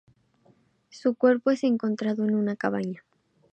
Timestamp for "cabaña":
2.55-3.03